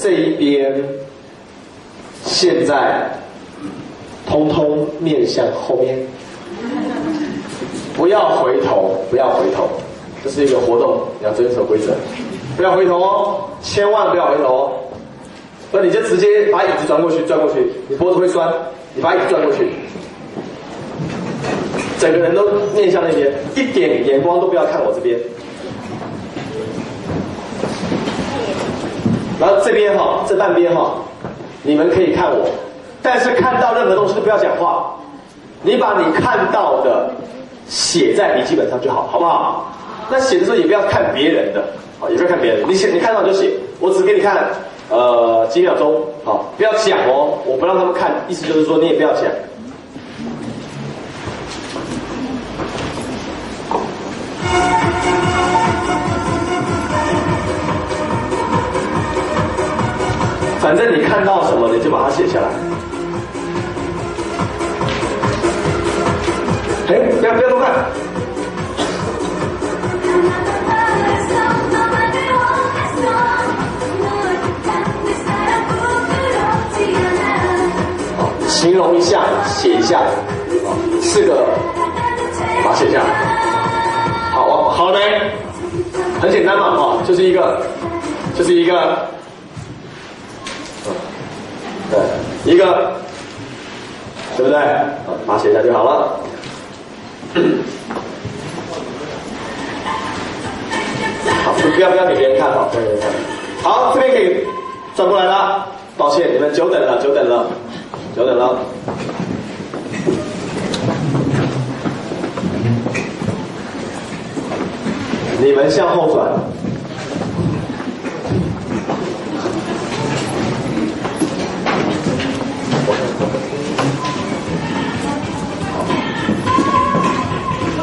[0.00, 0.82] 这一边，
[2.24, 3.10] 现在
[4.28, 5.98] 通通面向后面，
[7.96, 9.68] 不要回头，不要回头，
[10.22, 11.94] 这是一个活动，你要遵守规则，
[12.56, 14.72] 不要回头哦，千万不要回头哦。
[15.72, 18.52] 那你就直接把椅子转过去，转过去，你脖子会酸，
[18.94, 19.68] 你把椅子转过去。
[21.98, 22.42] 整个人都
[22.74, 25.18] 面向那边，一点眼光都不要看我这边。
[29.38, 30.94] 然后这边哈，这半边哈，
[31.62, 32.46] 你们可以看我，
[33.02, 34.92] 但是看到任何东西都不要讲话。
[35.62, 37.10] 你把你看到的
[37.66, 39.72] 写在笔记本上就好，好不好？
[40.08, 41.64] 那写的时候也不要看别人的，
[41.98, 42.62] 好，也不要看别人。
[42.68, 44.48] 你写，你看到就写，我只给你看，
[44.88, 49.24] 呃，几秒钟，好，不要讲哦，我不让他们看，意思就是说你也不要讲。
[60.66, 62.48] 反正你看到什么，你就把它写下来。
[66.88, 67.86] 哎，不要不要多看。
[78.48, 80.00] 形容一下，写一下，
[81.00, 81.46] 四个，
[82.64, 83.04] 把它写下来。
[84.32, 84.98] 好，好的，
[86.20, 87.62] 很简单嘛，哈，就是一个，
[88.36, 89.06] 就是一个。
[91.88, 92.00] 对，
[92.46, 92.92] 一个，
[94.36, 94.58] 对不对？
[95.26, 96.20] 把它写下就好了。
[101.44, 103.10] 好，不要不要给别人看，好，给别人看。
[103.64, 104.46] 好，这边可以
[104.94, 105.66] 转过来了。
[105.98, 107.46] 抱歉，你们久等了，久等了，
[108.14, 108.56] 久等了。
[115.40, 116.55] 你们向后转。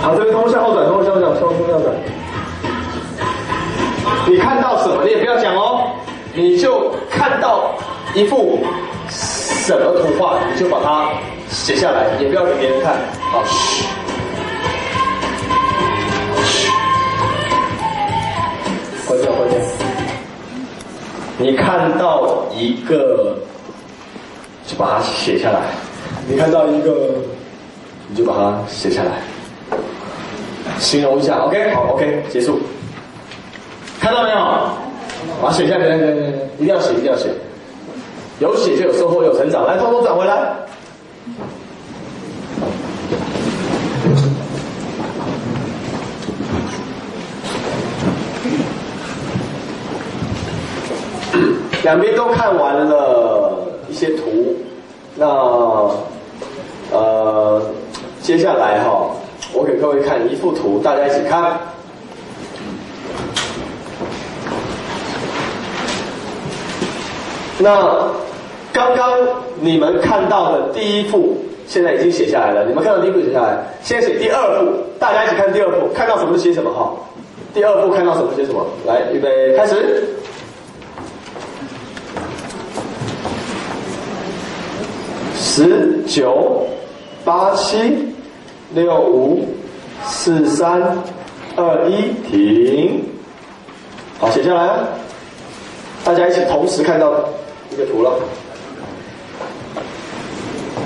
[0.03, 1.95] 好，这边通向后转，通向后转，通向后转。
[4.27, 5.01] 你看到什么？
[5.05, 5.91] 你也不要讲哦，
[6.33, 7.73] 你就看到
[8.13, 8.59] 一幅
[9.09, 11.07] 什么图画，你就把它
[11.49, 12.95] 写下来，也不要给别人看。
[13.31, 13.85] 好，嘘，
[16.43, 16.69] 嘘，
[19.07, 19.61] 关键关键。
[21.37, 23.37] 你看到一个，
[24.67, 25.61] 就把它写下来。
[26.27, 26.93] 你看到一个，
[28.09, 29.21] 你就把它写下来，
[30.79, 31.39] 形容一下。
[31.45, 32.59] OK，好，OK，结束。
[33.99, 34.35] 看到没有？
[35.41, 37.29] 把写下来，来来来，一定要写，一定要写。
[38.39, 39.65] 有写就有收获，有成长。
[39.65, 40.53] 来，偷偷转回来。
[51.83, 54.55] 两边都看完了一些图，
[55.15, 55.27] 那
[56.91, 57.61] 呃，
[58.21, 59.12] 接下来哈，
[59.63, 61.57] 我给各位看一幅图，大家一起看。
[67.59, 68.09] 那
[68.73, 69.17] 刚刚
[69.61, 72.65] 你们看到的第一幅，现在已经写下来了。
[72.65, 76.91] 你们看到第一幅写下来，现在写第二幅，大家一起看第二幅，看到什么就写什么哈。
[77.53, 80.03] 第二幅看到什么写什么，来，预备，开始。
[85.37, 86.67] 十九
[87.23, 88.13] 八七
[88.73, 89.47] 六五
[90.05, 90.81] 四三
[91.55, 93.05] 二一停，
[94.19, 94.69] 好，写下来，
[96.03, 97.11] 大家一起同时看到
[97.71, 98.11] 一个图了。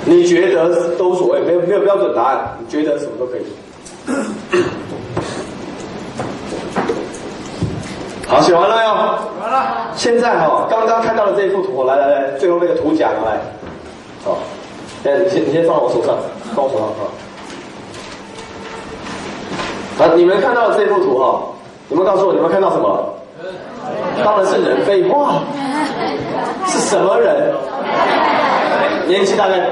[0.04, 3.42] 你觉得都无所谓，没有没有标准答案，你觉得什么都可以。
[8.26, 8.90] 好，写完了没有？
[9.40, 9.88] 完了。
[9.94, 13.38] 现在哈，刚刚看到的这一幅图，来来来，最后那个图讲来，
[14.24, 14.38] 好。
[15.04, 16.16] 哎，你先你先放我手上，
[16.54, 16.92] 放我手上啊。
[19.98, 21.40] 好，你们看到这幅图哈，
[21.88, 23.14] 你们告诉我你们看到什么？
[24.24, 25.42] 当然是人，废话。
[26.66, 27.52] 是什么人？
[29.08, 29.68] 年纪大概？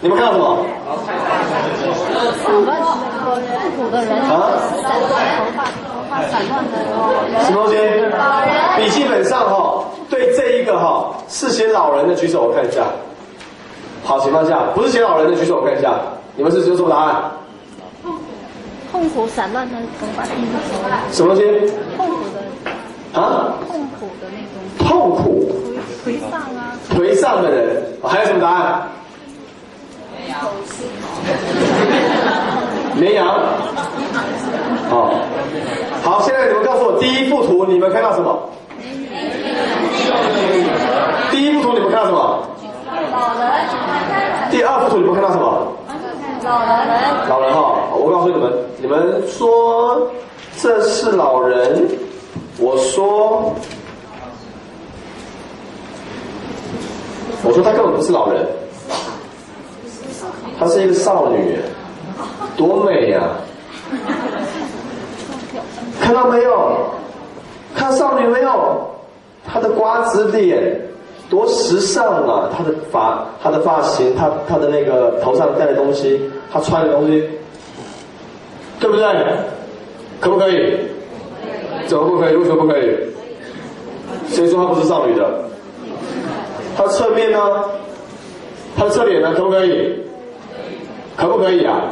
[0.00, 0.58] 你们看到什么？
[2.42, 2.88] 散乱痛
[3.76, 4.56] 苦的人啊？
[4.82, 7.44] 散乱头发头发散乱的人。
[7.44, 7.76] 什么东西？
[8.78, 12.82] 笔记本上哈，对这一个哈是写老人的举手，我看一下。
[14.04, 15.92] 好请放下，不是写老人的举手，我看一下，
[16.34, 17.30] 你们是有什么答案？
[18.96, 20.24] 痛苦散乱的头发，
[21.12, 21.42] 什么东西？
[21.98, 23.52] 痛苦的啊？
[23.68, 25.52] 痛苦的那种痛苦。
[26.02, 26.72] 颓颓丧啊。
[26.88, 28.88] 颓丧的人，还有什么答案？
[32.94, 33.26] 绵羊。
[34.88, 35.12] 好，
[36.02, 38.48] 好，现在你们告诉我，第一幅图你们看到什么？
[41.30, 42.48] 第一幅图你们看到什么？
[43.12, 43.46] 老人。
[44.50, 45.70] 第二幅图你们看到什么？
[46.46, 47.28] 老人。
[47.28, 50.08] 老人哈，我告诉你们，你们说
[50.56, 51.88] 这是老人，
[52.58, 53.52] 我说，
[57.42, 58.46] 我说他根本不是老人，
[60.56, 61.58] 她是一个少女，
[62.56, 63.22] 多美呀、
[66.00, 66.76] 看到没有？
[67.74, 68.88] 看少女没有？
[69.44, 70.80] 她的瓜子脸。
[71.28, 72.48] 多时尚啊！
[72.56, 76.20] 他的发、他的发型、他他的那个头上戴的东西，
[76.52, 77.28] 他穿的东西，
[78.80, 79.04] 对不对？
[80.20, 80.78] 可不可以？
[81.86, 82.36] 怎么不可以？
[82.36, 82.96] 为什么不可以？
[84.28, 85.44] 谁说她不是少女的？
[86.76, 87.38] 她的侧面呢？
[88.76, 89.34] 她的侧脸呢？
[89.34, 90.02] 可不可以？
[91.16, 91.82] 可不可以啊？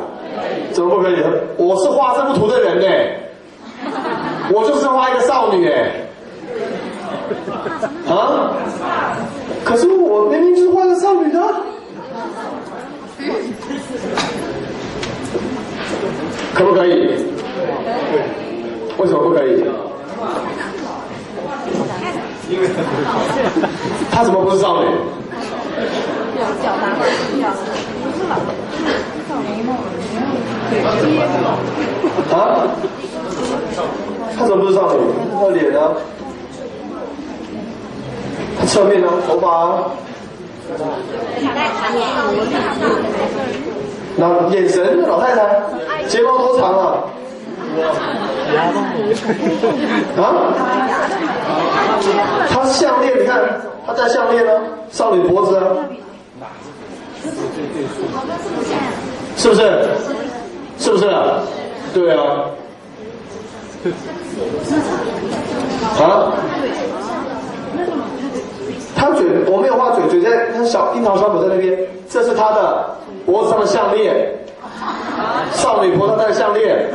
[0.73, 1.17] 怎么不可以？
[1.57, 2.87] 我是画这幅图的人呢，
[4.53, 5.93] 我就是画一个少女哎。
[8.09, 8.53] 啊？
[9.65, 11.41] 可是我明明就是画个少女的，
[16.55, 16.91] 可不可以？
[18.97, 19.65] 为什么不可以？
[22.49, 22.69] 因为
[24.11, 24.89] 她怎么不是少女？
[26.63, 27.09] 脚拿不是
[28.29, 28.37] 老
[29.29, 29.69] 少女梦，
[32.31, 32.69] 啊？
[34.37, 34.99] 她怎么不是少女？
[35.33, 35.79] 她脸呢？
[38.67, 39.09] 侧面呢？
[39.27, 39.91] 头发？
[44.17, 45.61] 那眼神，老太太，
[46.07, 46.99] 睫毛多长啊？
[50.17, 50.55] 啊？
[52.49, 53.41] 她项链，你看，
[53.87, 54.53] 她戴项链呢，
[54.91, 55.63] 少女脖子啊，
[59.37, 59.61] 是不是？
[60.79, 61.11] 是不是？
[61.93, 62.21] 对啊。
[65.99, 66.33] 啊？
[68.95, 71.77] 她嘴我没有画嘴，嘴在她小樱桃小嘴在那边，
[72.09, 74.31] 这是她的脖子上的项链，
[75.53, 76.91] 少女婆她戴的项链。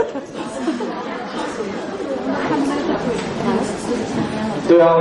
[4.67, 4.95] 对啊。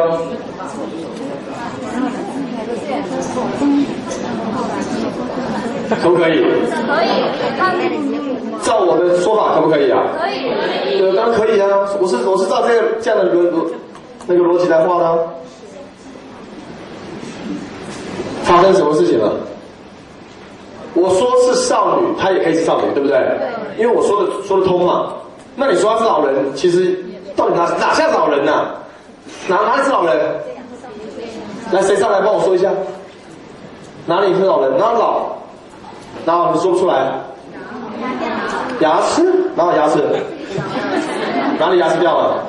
[6.02, 6.42] 可不可以？
[6.42, 7.88] 可以，
[8.62, 10.02] 照我的说法可不可以啊？
[10.18, 11.66] 可以，对，当然可以啊。
[12.00, 13.66] 我是我是照这个这样的逻逻
[14.26, 15.18] 那个逻辑来画的啊。
[18.44, 19.32] 发生什么事情了？
[20.94, 23.18] 我说是少女，她也可以是少女，对不对？
[23.18, 23.82] 对。
[23.82, 25.12] 因为我说的说得通嘛。
[25.54, 26.98] 那你说她是老人，其实
[27.36, 28.66] 到底哪哪像老人呐、
[29.48, 30.16] 哪哪里是老人？
[31.72, 32.70] 来，谁上来帮我说一下？
[34.06, 34.70] 哪里是老人？
[34.78, 35.36] 哪老？
[36.24, 36.52] 哪老？
[36.52, 37.12] 你说不出来。
[38.80, 39.22] 牙齿？
[39.54, 40.02] 哪有牙齿？
[41.58, 42.44] 哪里牙齿掉了？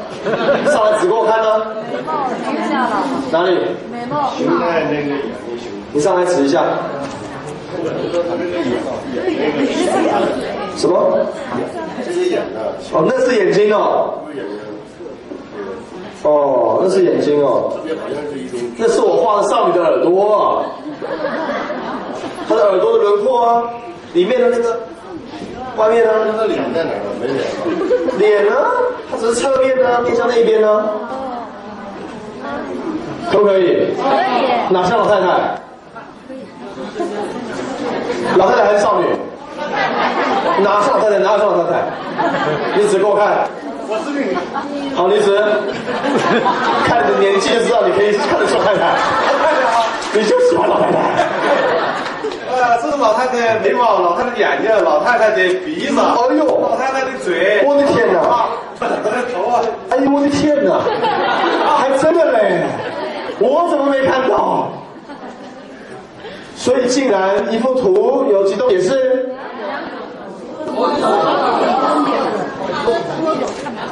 [0.71, 2.89] 上来指给我看呢、眉毛留下了，
[3.31, 3.57] 哪里？
[3.91, 4.31] 眉毛
[5.91, 6.63] 你上来指一下。
[10.75, 11.19] 什么？
[12.05, 14.23] 这是眼的，哦，那是眼睛哦。
[16.23, 17.71] 哦，那是眼睛哦。
[17.75, 18.47] 这边好像是一
[18.87, 20.65] 是我画的少女的耳朵啊，
[22.47, 23.63] 她的耳朵的轮廓啊，
[24.13, 24.79] 里面的那个，
[25.77, 26.11] 外面呢？
[26.37, 26.93] 那脸在哪儿？
[27.21, 28.47] 没脸了。
[28.47, 28.55] 脸呢？
[29.11, 30.89] 它只是侧面呢，面向那边呢，
[33.31, 33.63] 可不可以？
[33.65, 35.61] 可以，哪像老太太？
[38.37, 39.05] 老太太还是少女？
[40.63, 41.19] 哪是老太太？
[41.19, 41.75] 哪有像老太太？
[42.75, 43.47] 你指给我看。
[43.87, 44.37] 我是女。
[44.95, 45.35] 好，你指。
[46.85, 48.81] 看你的年纪就知道你可以看得出老太太。
[50.13, 50.97] 你就喜欢老太太。
[52.51, 58.49] 呃，这是老太太眉毛，老太太眼睛，老太太的鼻子，哎呦老太太的嘴，我的天哪！
[59.89, 60.79] 哎呦我的天哪！
[61.77, 62.63] 还真的嘞，
[63.39, 64.71] 我怎么没看到？
[66.59, 69.29] 所以竟然一幅图有几种解释？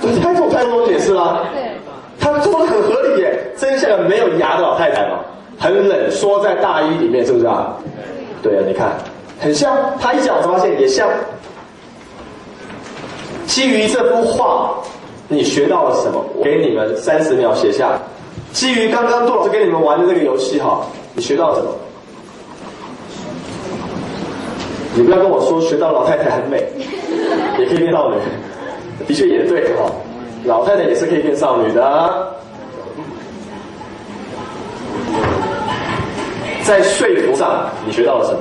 [0.02, 1.48] 对，太多太多解释了。
[1.54, 1.72] 对，
[2.20, 5.20] 他做的很合理耶，真像个没有牙的老太太嘛，
[5.58, 7.74] 很冷，缩在大衣里面，是不是啊？
[8.44, 8.98] 对啊，你看，
[9.40, 9.74] 很像。
[10.02, 11.08] 他一讲，我发现也像。
[13.46, 14.76] 基于这幅画，
[15.30, 16.22] 你学到了什么？
[16.44, 17.98] 给你们三十秒写下。
[18.52, 21.70] 基于刚刚杜老师跟你们玩的这个游戏哈，你学到了什么？
[24.98, 26.58] 你不要跟我说学到老太太很美，
[27.60, 28.16] 也可以变少女，
[29.08, 29.86] 的确也对哈、
[30.44, 32.34] 老太太也是可以变少女的。
[36.64, 38.40] 在说服上，你学到了什么？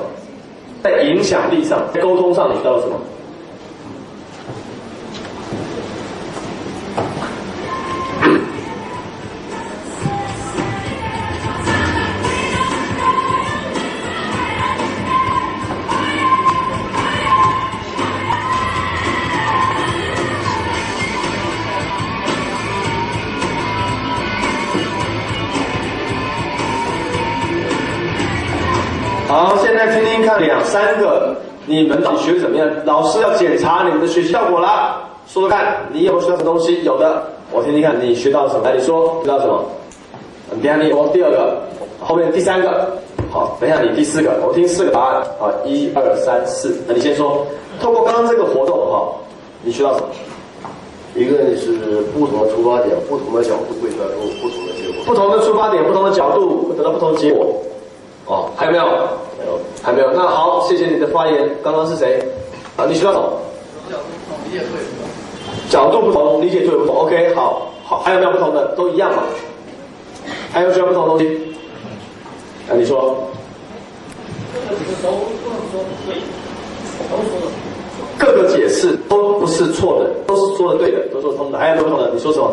[0.82, 2.96] 在影响力上，在沟通上，你学到了什么？
[29.28, 31.34] 好，现在听听看两三个，
[31.66, 32.68] 你们到底学的怎么样？
[32.84, 35.02] 老师要检查你们的学习效果啦。
[35.26, 36.84] 说说看，你有没有学到什么东西？
[36.84, 38.60] 有的，我听听看你学到什么。
[38.64, 39.64] 来，你说学到什么？
[40.50, 41.60] 等一下你我第二个，
[42.00, 42.88] 后面第三个。
[43.32, 45.20] 好，等一下你第四个，我听四个答案。
[45.40, 47.44] 好，一二三四，那你先说。
[47.82, 49.12] 透过刚刚这个活动哈，
[49.62, 50.06] 你学到什么？
[51.16, 51.72] 一个是
[52.14, 55.04] 不同的出发点，不同的角度会得出不同的结果。
[55.04, 57.52] 不同的出发点，不同的角度，会得到不同的结果。
[58.26, 58.84] 哦，还有没有？
[58.84, 60.12] 没有，还没有。
[60.12, 61.48] 那好，谢谢你的发言。
[61.62, 62.20] 刚刚是谁？
[62.76, 63.32] 啊，你学到什么？
[65.70, 66.96] 角度不同，理解对不同。
[66.96, 68.74] OK，好，好，还有没有不同的？
[68.76, 69.22] 都一样嘛？
[70.52, 71.54] 还有需要不同的东西？
[72.68, 73.16] 啊，你说。
[78.18, 81.58] 各个解释都不是错的，都是说的对的，都说得通的。
[81.58, 82.10] 还有不同的？
[82.12, 82.50] 你说什么？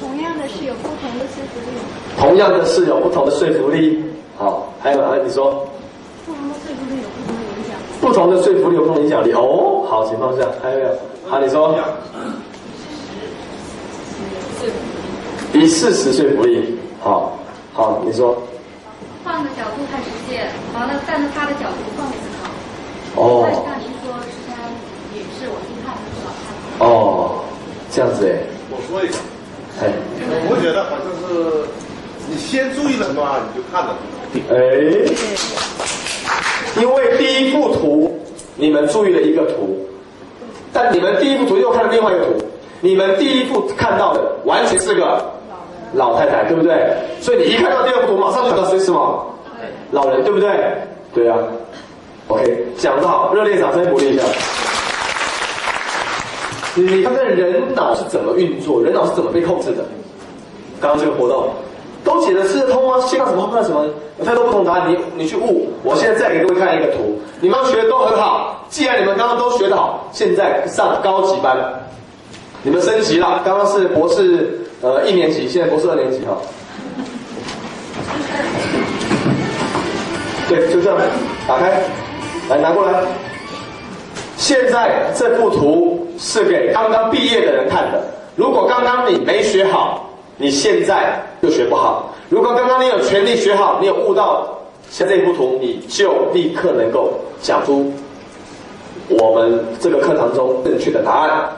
[0.00, 1.76] 同样的是有不同的说服力，
[2.18, 4.02] 同样的是有不同的说服力。
[4.36, 5.66] 好，还有啊，你说。
[6.26, 7.76] 不同的说服力有不同的影响。
[8.00, 9.84] 不同的说服力有不同的影响力哦。
[9.88, 10.46] 好，请放下。
[10.62, 10.90] 还有没有？
[11.28, 11.74] 好，你说。
[15.54, 16.78] 以事实说服力。
[17.00, 17.38] 好，
[17.72, 18.36] 好，你说。
[19.24, 23.20] 换个角度看世界，完了站在他的角度换思考。
[23.20, 24.54] 哦但是看您说十三
[25.14, 26.30] 也是我去看的是老
[26.78, 26.86] 看。
[26.86, 27.40] 哦，
[27.90, 29.16] 这样子哎，我说一个，
[29.80, 29.82] 哎
[30.50, 31.66] 我觉得好像是
[32.28, 34.15] 你先注意了什么，你就看了什么。
[34.50, 34.56] 哎，
[36.80, 38.20] 因为第一幅图
[38.56, 39.86] 你们注意了一个图，
[40.72, 42.32] 但你们第一幅图又看了另外一个图，
[42.80, 45.24] 你们第一幅看到的完全是个
[45.94, 46.96] 老太太，对不对？
[47.20, 49.26] 所以你一看到第二幅图，马上就知道谁是什么
[49.90, 50.50] 老人，对不对？
[51.14, 51.38] 对啊。
[52.28, 54.24] OK，讲得好，热烈掌声鼓励一下。
[56.74, 59.84] 你看看人脑是怎么运作，人脑是怎么被控制的。
[60.80, 61.48] 刚刚这个活动
[62.06, 63.84] 都解得吃得通啊，先看什么后看什么，
[64.20, 65.68] 有太多不同答案，你你去悟。
[65.82, 68.64] 我现在再给各位看一个图，你们学的都很好。
[68.68, 71.58] 既然你们刚刚都学得好，现在上高级班，
[72.62, 73.42] 你们升级了。
[73.44, 76.36] 刚刚是博士呃一年级，现在博士二年级哈。
[80.48, 80.98] 对，就这样，
[81.48, 81.82] 打开，
[82.48, 83.02] 来拿过来。
[84.36, 88.00] 现在这幅图是给刚刚毕业的人看的。
[88.36, 90.05] 如果刚刚你没学好，
[90.36, 94.46] 你现在就学不好；如果刚刚你有全力学好，你有悟到
[94.90, 97.90] 像这幅图，你就立刻能够讲出
[99.08, 101.48] 我们这个课堂中正确的答案。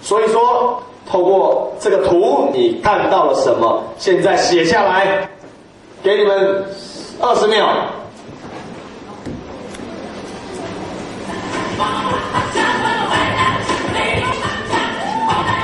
[0.00, 0.80] 所以说，
[1.10, 3.82] 透过这个图，你看到了什么？
[3.98, 5.28] 现在写下来，
[6.02, 6.64] 给你们
[7.20, 7.68] 二十秒。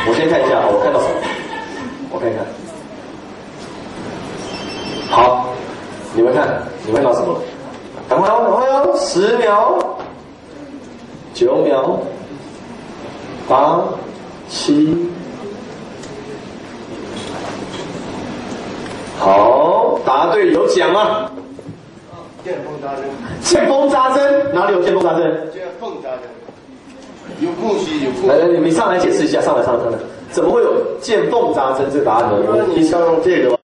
[0.06, 1.14] 我先看一下，我看到什么？
[2.10, 2.63] 我看一看。
[5.14, 5.46] 好，
[6.12, 7.40] 你们看，你们看到什么？
[8.08, 8.92] 赶快哦，赶快哦！
[8.98, 9.78] 十秒，
[11.32, 12.00] 九秒，
[13.48, 13.80] 八，
[14.48, 15.06] 七，
[19.20, 21.30] 好，答对有奖啊！
[22.44, 23.04] 见缝扎针，
[23.40, 25.48] 见缝扎针，哪里有见缝扎针？
[25.52, 26.22] 见缝扎针，
[27.38, 29.98] 有空隙有空来来，你们上来解释一下，上来上来上来，
[30.32, 32.38] 怎么会有见缝扎针这个答案呢？
[32.48, 33.56] 那你像这个。